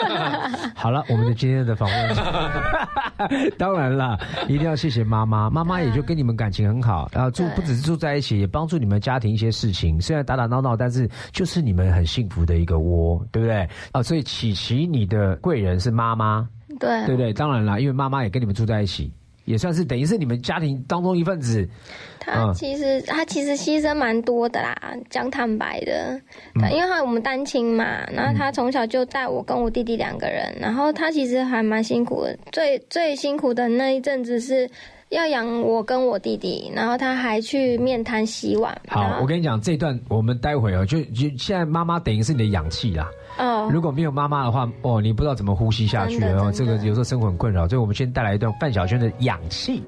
[0.76, 2.16] 好了，我们的今天的访问，
[3.56, 4.18] 当然啦，
[4.48, 10.00] 一定要谢谢妈妈，妈妈也就跟你们感情很好，然后住不只是住在一起，也帮助你们家庭一些事情。
[10.00, 13.68] 虽然打打闹闹，但是就是你们很幸福的一个窝，对不对？
[13.92, 16.48] 啊，所以琪琪，你的贵人是妈妈，
[16.78, 17.32] 对，对不对？
[17.32, 19.10] 当然啦，因为妈妈也跟你们住在一起。
[19.46, 21.68] 也算是等于是你们家庭当中一份子，
[22.20, 24.76] 他嗯其实他其实牺牲蛮多的啦，
[25.08, 26.20] 讲坦白的，
[26.54, 34.70] 嗯因为他我们单亲嘛，然后他从小就带我跟我弟弟两个人，然后他其实还蛮辛苦的，最最辛苦的那一阵子是
[35.08, 38.78] 要养我跟我弟弟，然后他还去面摊洗碗。
[38.86, 43.10] 好，我跟你讲，这段我们待会儿，就就现在妈妈等于是你的氧气啦。
[43.40, 46.26] 哦，如果没有妈妈的话，哦，你不知道怎么呼吸下去了。
[46.28, 49.80] 真的哦，这个有时候生活很困扰，所以我们先带来一段范晓萱的《氧气》。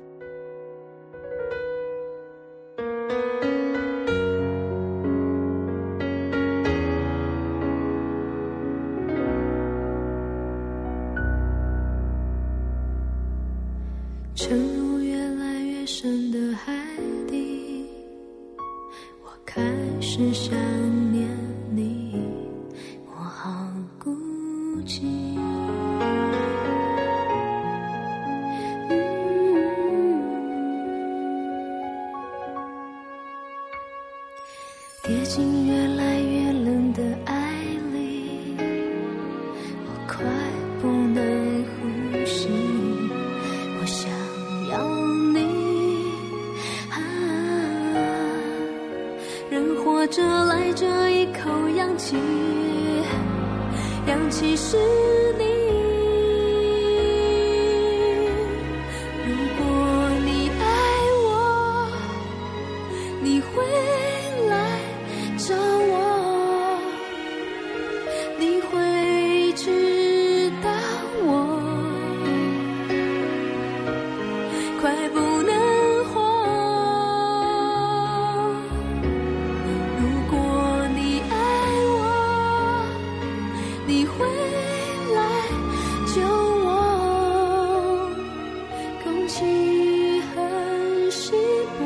[89.32, 91.32] 气很稀
[91.78, 91.80] 薄，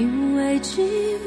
[0.00, 1.17] 因为寂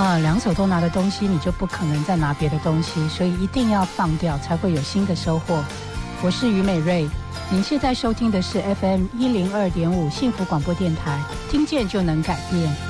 [0.00, 5.62] 啊，两手都拿的东西，你就不可能再拿别的东西，所以一定要放掉，才会有新的收获。
[6.22, 7.06] 我是于美瑞，
[7.50, 11.20] 您现在收听的是 FM 一零二点五幸福广播电台，
[11.50, 12.89] 听见就能改变。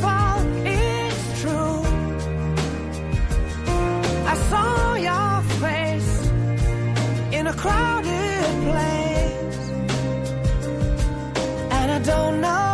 [7.61, 9.69] Crowded place.
[11.69, 12.70] And I don't know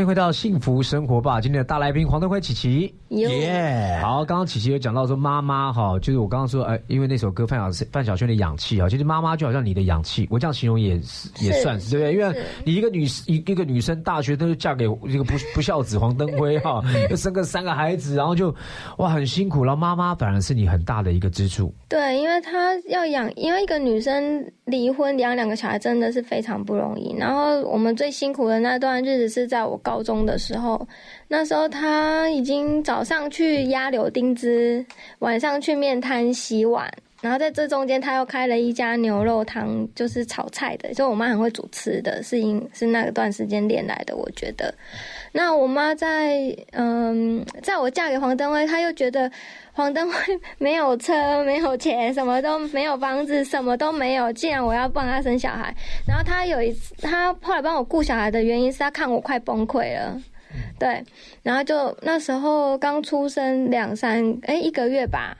[0.00, 1.42] 欢迎回到幸福生活吧！
[1.42, 3.98] 今天的大来宾黄登辉琪琪，耶！
[4.00, 12.14] 好，刚刚琪琪有讲到说妈妈哈，就是我刚刚说，呃，因为那首歌范晓范晓萱的氧气啊，其实妈妈就好像你的氧气，我这样形容也是也算是对不对？
[12.14, 18.54] 因为你一个女一一个女生，大学都是嫁给一个不不孝子黄登辉哈，又 生个三个孩子，然后就
[18.96, 21.70] 哇很辛苦，然后妈妈反而是你很大的一个支柱。
[21.90, 27.14] 对，因为她要养，因为一个女生离婚养两个小孩真的是非常不容易。
[27.18, 30.86] 然后我们最辛苦的那段日子是在我高高中的时候，
[31.26, 34.86] 那时候他已经早上去压柳丁汁，
[35.18, 36.88] 晚上去面摊洗碗，
[37.20, 44.72] 然后在这中间他又开了一家牛肉汤，就是炒菜的，就我妈很会煮吃的，是因是那段时间练来的，我觉得。
[45.32, 49.30] 那我妈在嗯，在我嫁给黄登辉，她又觉得
[49.72, 50.16] 黄登辉
[50.58, 54.32] 没有车、没有钱，什么都没有，房子什么都没有。
[54.32, 55.74] 既然我要帮他生小孩，
[56.06, 60.20] 然后他有一次，他后来帮我顾小孩的原因是他看我快崩溃了，
[60.78, 61.04] 对，
[61.42, 65.36] 然后就那时候刚出生两三哎一个月吧，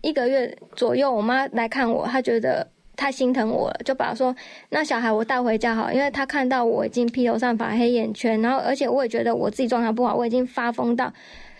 [0.00, 2.73] 一个月左右，我妈来看我，她觉得。
[2.96, 4.34] 太心疼我了，就把他说
[4.70, 11.12] 那小孩我带回家好，因为他看到我已经披头散发、黑眼圈，然后而且我也觉得我自己状态不好，我已经发疯到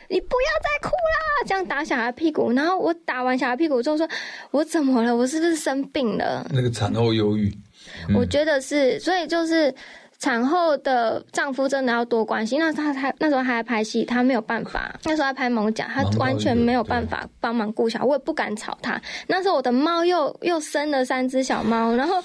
[0.08, 4.08] 你不要再哭啦，这样打小孩屁股，然后我打完小孩屁股之后说，
[4.50, 5.16] 我怎么了？
[5.16, 6.46] 我是不是生病了？
[6.52, 7.52] 那个产后忧郁，
[8.14, 9.74] 我觉得是，所以就是。
[10.24, 14.98] 产后的丈夫真的要多关心，那他他那时候还在拍戏，他没有办法。
[15.04, 18.98] 那时候在拍《猛甲》，他完全没有办法帮忙顾小，我也不敢吵他。
[19.26, 22.16] 那时候我的猫又又生了三只小猫，然后。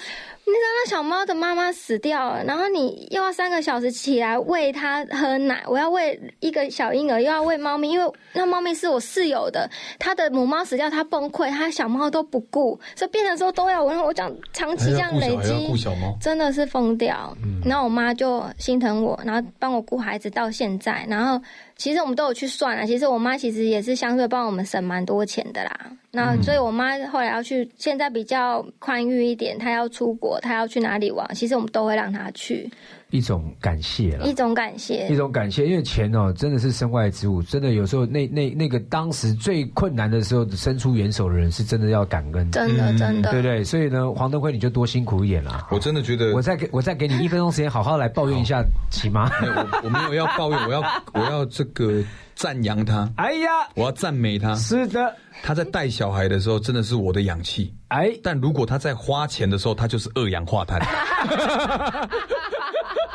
[0.49, 9.69] 你知道那小猫的妈妈死掉了，然后你又要三个小时起来喂它喝奶，我要喂一个小婴儿，又要喂猫咪，因为那猫咪是我室友的，
[9.99, 13.89] 它的母猫死掉，它崩溃，它小猫都不顾，所以变成说都要我。
[14.03, 15.69] 我讲长期这样累积，
[16.19, 17.35] 真的是疯掉。
[17.63, 21.39] 然后我妈就心疼我，然后帮我顾孩子到现在，然后。
[21.79, 25.71] 其实我们都有去算了，其实我妈其实也是相对帮我们省蛮多钱的啦。
[26.11, 32.69] 那所以我妈后来要去，现在比较宽裕一点，她要出国，她要去哪里玩，其实我们都会让她去。
[33.11, 43.63] 一种感谢了，一种感谢，一种感谢，因为钱哦，真的是身外之物，真的有时候那那那个当时最困难的时候伸出援手的人，是真的要感恩，真的真的，对不对？
[43.63, 45.67] 所以呢，黄登辉你就多辛苦一点啦。
[45.71, 50.83] 我真的觉得，我再给我再给你一分钟时间，好好来抱怨一下，起码 我我没有要抱怨，我要
[51.13, 52.03] 我要这个
[52.35, 53.11] 赞扬他。
[53.17, 54.53] 哎呀，我要赞美他。
[54.55, 57.73] 是的，他在带小孩的时候真的是我的氧气。
[57.87, 60.79] 哎，但如果他在花钱的时候，他就是二氧化碳。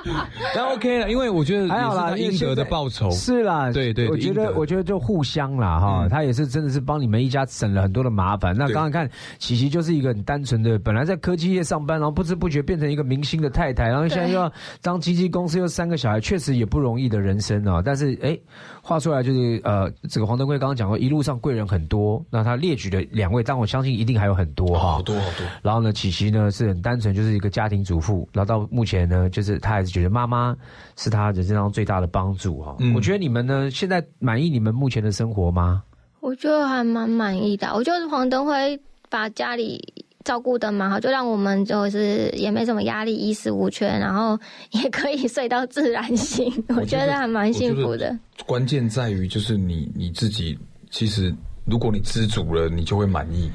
[0.54, 8.54] 那 OK 了，因为我觉得还好啦，应得的报酬是啦，对对，我觉得我觉得就互相啦哈，他也是真的是帮你们一家省了很多的麻烦。
[8.56, 14.52] 那刚刚看琪琪就是一个很单纯的，本来在科技业上班，然后不知不觉变成一个明星的太太，然后现在又要
[14.82, 17.80] 当经纪公司，又三个小孩，确实也不容易的人生啊。
[17.84, 18.38] 但是哎，
[18.82, 25.46] 话出来就是呃，这个黄登辉刚刚讲过，一路上贵人很多，那他列举的两位，但我相信一定还有很多哈，好多好多。
[25.62, 30.56] 然后呢，琪琪呢是很单纯，就是一个家庭主妇，然后到目前呢，就是他还是觉得妈妈。
[30.96, 32.76] 是他人生当中最大的帮助哈。
[32.94, 35.82] 我觉得你们呢，现在满意你们目前的生活吗？
[36.20, 37.68] 我觉得还蛮满意的。
[37.74, 38.80] 我觉得黄登辉
[39.10, 39.82] 把家里
[40.22, 44.38] 照顾的蛮好，就让我们就是也没什么压力，衣食无缺，然后
[44.70, 46.46] 也可以睡到自然醒。
[46.76, 48.16] 我觉得还蛮幸福的。
[48.46, 50.56] 关键在于就是你你自己，
[50.90, 51.34] 其实
[51.64, 53.50] 如果你知足了，你就会满意。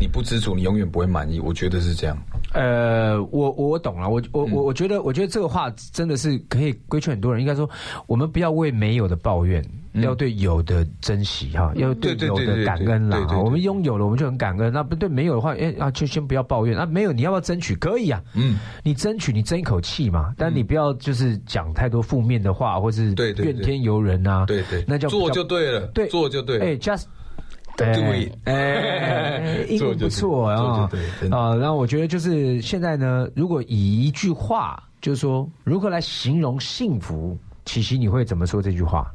[0.00, 1.38] 你不知足，你永远不会满意。
[1.38, 2.16] 我觉得是这样。
[2.54, 4.08] 呃，我我懂了。
[4.08, 7.42] 我我我我觉得，我觉得这个话真的是可以规劝很多人。
[7.42, 7.68] 应该说，
[8.06, 13.26] 我们不要为没有的抱怨，要对有的珍惜哈，要对有的感恩啦。
[13.44, 14.72] 我们拥有了，我们就很感恩。
[14.72, 16.74] 那不对，没有的话，哎啊，就先不要抱怨。
[16.78, 17.74] 啊，没有，你要不要争取？
[17.76, 18.22] 可以啊。
[18.34, 20.32] 嗯，你争取，你争一口气嘛。
[20.38, 24.46] 但你不要就是讲太多负面的话，或是怨天尤人啊。
[24.46, 25.86] 对对，那叫做就对了。
[25.88, 26.58] 对，做就对。
[26.58, 27.04] 哎，just。
[27.86, 30.90] 对，哎， 英文不错啊，
[31.30, 39.10] 啊，然后我觉得就是现在呢，如果以一句话，就是说如何来形容幸福，琪琪你会怎么说这句话？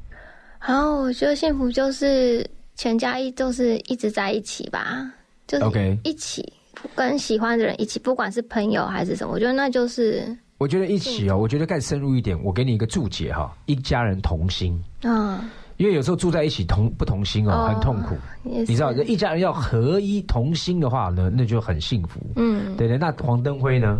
[0.59, 2.45] 好，我觉得幸福就是
[2.75, 5.11] 全家一就是一直在一起吧，
[5.47, 6.51] 就是 OK 一起
[6.95, 10.25] 跟喜欢的人一起，不管是朋友还是什么，我觉得那就是
[10.57, 14.81] 我觉得一起哦，我觉得更深入一点，我给你一个注解哈，一家人同心。
[15.03, 15.43] 啊。
[15.77, 18.15] 因为有时候住在一起同不同心哦，很痛苦。
[18.43, 22.19] 你知道，一家人要合一同心的话呢，那就很幸福。
[22.35, 22.97] 嗯，对对。
[22.97, 23.99] 那黄登辉呢？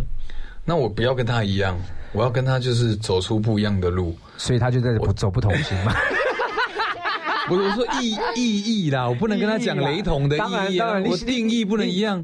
[0.64, 1.78] 那我不要跟他一样，
[2.12, 5.92] 我要跟他就是走出不一样的路，所以他就在不走不同心嘛。
[7.48, 12.22] 我我说意意义啦，我不能跟他讲雷同的意义啊，我定义不能一样。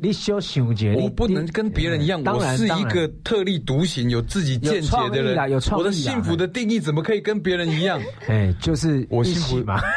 [0.97, 2.23] 我不能跟别人一样。
[2.25, 5.51] 我是一个特立独行、有自己见解的人。
[5.51, 8.01] 有创意我的幸福的定义怎么可以跟别人一样？
[8.29, 9.81] 哎，就是我幸福嘛。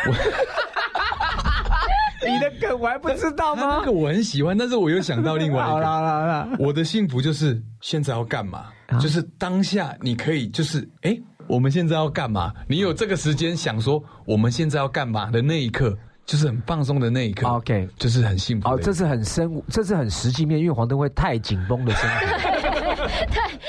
[2.28, 3.78] 你的梗我还不知道吗？
[3.80, 5.70] 那个我很喜欢，但是我又想到另外一个。
[5.72, 8.66] 好了好了，我的幸福就是现在要干嘛？
[9.00, 11.18] 就是当下你可以就是哎。
[11.48, 12.52] 我们现在要干嘛？
[12.68, 17.48] 你有这个时间想说我们现在要干嘛的那一刻，就是很放松的那一刻。
[17.48, 18.70] OK，就是很幸福。
[18.70, 22.55] 哦，这是很生，这是很实际面，因为黄灯会太紧绷的生活。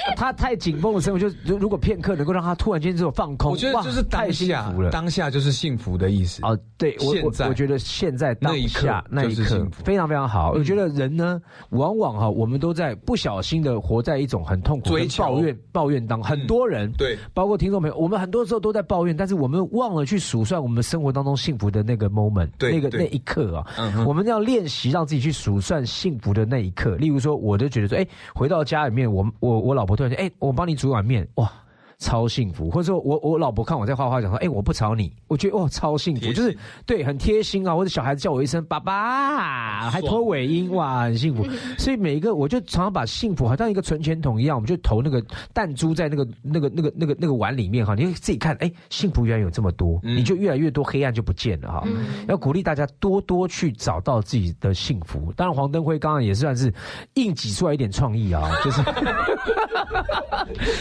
[0.07, 4.90] 对 他太紧绷的生活，就如如果片刻能够让他突然间这种放空，我觉得就是太幸当下福了，。
[4.90, 6.40] 当下就是幸福的意思。
[6.44, 7.14] 哦，对我
[7.47, 10.53] 我觉得现在当下那一刻非常非常好。
[10.53, 11.40] 我觉得人呢，
[11.70, 16.22] 往往哈，我们都在不小心的活在一种很痛苦、抱怨、抱怨当。
[16.22, 23.66] 很多人对包括听众朋友，我们很多时候都在抱怨，但是我们忘了去数算我们生活当中幸福的那个 moment，那个那一刻啊。
[23.78, 26.97] 嗯我们要练习让自己去数算幸福的那一刻。
[26.97, 31.51] 例如说，我就觉得说，哎，回到家里面，我我我老婆突然说，哎，我帮你煮碗面，哇。
[31.99, 41.42] 超幸福，或者说我我老婆看我在画画，讲说，哎、我不吵你，我觉得哦超幸福，就是对很贴心啊，或者小孩子叫我一声爸爸，还拖尾音，哇，很幸福。
[41.78, 45.24] 所以每一个我就常常把幸福好像一个存钱筒一样，我们就投那个
[45.55, 51.82] 弹珠在那个那个那个那个那个碗里面哈，你就自己看，哎、幸福原来有这么多，你就越来越多黑暗就不见了哈。
[52.28, 55.32] 要鼓励大家多多去找到自己的幸福。
[55.34, 56.70] 当然，黄登辉刚刚也算是
[57.14, 58.82] 硬挤出来一点创意啊，就是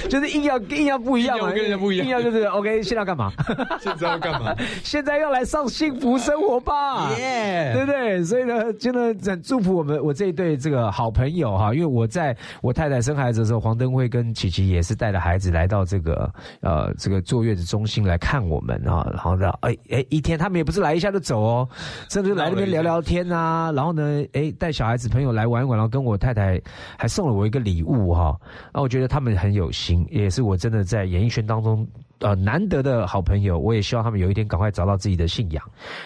[0.09, 3.31] 就是硬要硬要不一样嘛，跟人家不一样硬要就是 OK，现在要干嘛？
[3.79, 4.55] 现在要干嘛？
[4.83, 8.23] 现在要来上幸福生活吧，耶对不对？
[8.23, 16.29] 所以呢，真的很祝福我们我这一对这个好朋友哈，因为我在我太太生孩子的时候，黄登辉跟琪琪也是带着孩子来到这个
[16.61, 21.69] 呃这个坐月子中心来看我们啊，然后呢，哎哎一天他们也不是来一下就走哦，
[22.09, 26.59] 甚至来那边聊聊天啊，然后呢，哎带小孩子朋友来玩一玩，然后跟我太太
[26.97, 28.35] 还送了我一个礼物哈，
[28.73, 31.85] 那我觉得他们很有心，也是我真的在演艺圈当中。
[32.19, 35.61] 呃，难得的好朋友，我也希望他们有一天赶快找到自己的信仰。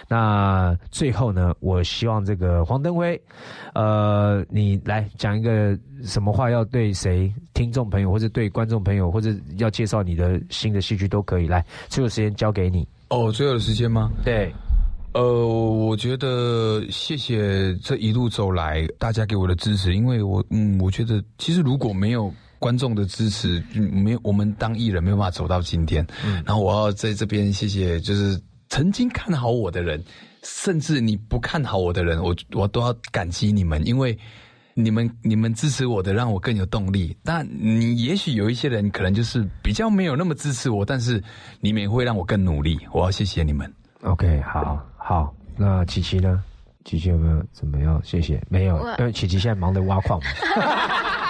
[0.08, 3.22] 那最后呢，我希望这个黄登辉，
[3.76, 9.30] 呃，你来讲一个什么话要对谁听众朋友，或者对观众朋友，或者
[9.60, 11.46] 要介绍你的新的戏剧都可以。
[11.46, 12.86] 来，最后时间交给你。
[13.10, 14.10] 哦，最后的时间吗？
[14.26, 14.52] 对，
[15.14, 26.06] 呃，我觉得谢谢这一路走来大家给我的支持，因为我嗯，我觉得其实如果没有观众的支持，嗯没有我们当艺人没有办法走到今天。
[26.46, 28.40] 然后我要在这边谢谢，就是
[28.70, 30.04] 曾经看好我的人，
[30.44, 34.18] 甚至你不看好我的人，我我都要感激你们，因为。
[34.76, 37.18] 你们你们支持我的，让我更有动力。
[37.22, 41.22] 但你也许有一些人可能就是比较没有那么支持我，但是
[41.60, 42.80] 你们也会让我更努力。
[42.94, 43.70] 我要谢谢你们。
[44.04, 46.42] OK，好，好，那琪琪呢？
[46.86, 48.00] 琪琪有没有怎么样？
[48.06, 50.26] 谢谢，没有，因为琪琪现在忙着挖矿嘛。
[50.30, 51.29] 好想挖矿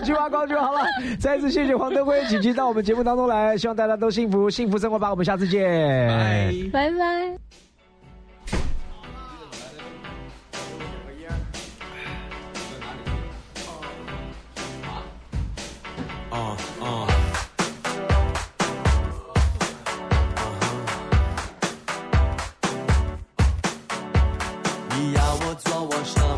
[0.00, 0.80] 去军挖冠军，好了，
[1.20, 7.36] 再一次谢谢黄德辉，请进到我们节目当中来，希望大家都幸福，幸福生活吧，我们下次见，拜拜。
[25.58, 26.29] 做我手。